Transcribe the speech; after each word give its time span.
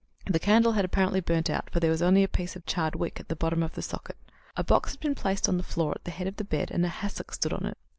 The 0.25 0.39
candle 0.39 0.71
had 0.71 0.83
apparently 0.83 1.19
burnt 1.19 1.47
out, 1.47 1.69
for 1.69 1.79
there 1.79 1.91
was 1.91 2.01
only 2.01 2.23
a 2.23 2.27
piece 2.27 2.55
of 2.55 2.65
charred 2.65 2.95
wick 2.95 3.19
at 3.19 3.27
the 3.27 3.35
bottom 3.35 3.61
of 3.61 3.75
the 3.75 3.83
socket. 3.83 4.17
A 4.57 4.63
box 4.63 4.93
had 4.93 4.99
been 4.99 5.13
placed 5.13 5.47
on 5.47 5.57
the 5.57 5.61
floor 5.63 5.91
at 5.91 6.05
the 6.05 6.09
head 6.09 6.25
of 6.25 6.37
the 6.37 6.43
bed 6.43 6.71
and 6.71 6.83
a 6.83 6.87
hassock 6.89 7.31
stood 7.35 7.53
on 7.53 7.67
it. 7.67 7.77